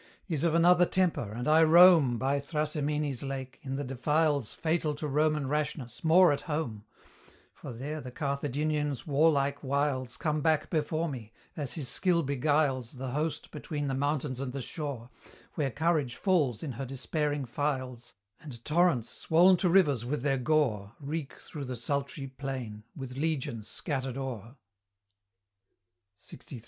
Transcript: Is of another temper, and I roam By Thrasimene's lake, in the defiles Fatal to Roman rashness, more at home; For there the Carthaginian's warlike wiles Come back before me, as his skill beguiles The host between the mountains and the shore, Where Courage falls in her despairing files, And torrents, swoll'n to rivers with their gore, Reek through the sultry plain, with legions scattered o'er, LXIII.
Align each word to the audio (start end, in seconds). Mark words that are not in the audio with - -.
Is 0.27 0.43
of 0.43 0.55
another 0.55 0.87
temper, 0.87 1.31
and 1.31 1.47
I 1.47 1.61
roam 1.61 2.17
By 2.17 2.39
Thrasimene's 2.39 3.21
lake, 3.21 3.59
in 3.61 3.75
the 3.75 3.83
defiles 3.83 4.55
Fatal 4.55 4.95
to 4.95 5.07
Roman 5.07 5.45
rashness, 5.47 6.03
more 6.03 6.31
at 6.31 6.49
home; 6.49 6.85
For 7.53 7.71
there 7.71 8.01
the 8.01 8.09
Carthaginian's 8.09 9.05
warlike 9.05 9.63
wiles 9.63 10.17
Come 10.17 10.41
back 10.41 10.71
before 10.71 11.07
me, 11.07 11.31
as 11.55 11.73
his 11.73 11.87
skill 11.87 12.23
beguiles 12.23 12.93
The 12.93 13.11
host 13.11 13.51
between 13.51 13.87
the 13.89 13.93
mountains 13.93 14.39
and 14.39 14.53
the 14.53 14.59
shore, 14.63 15.11
Where 15.53 15.69
Courage 15.69 16.15
falls 16.15 16.63
in 16.63 16.71
her 16.71 16.85
despairing 16.87 17.45
files, 17.45 18.15
And 18.39 18.65
torrents, 18.65 19.27
swoll'n 19.27 19.55
to 19.59 19.69
rivers 19.69 20.03
with 20.03 20.23
their 20.23 20.39
gore, 20.39 20.93
Reek 20.99 21.33
through 21.33 21.65
the 21.65 21.75
sultry 21.75 22.25
plain, 22.25 22.85
with 22.95 23.11
legions 23.17 23.67
scattered 23.67 24.17
o'er, 24.17 24.55
LXIII. 26.17 26.59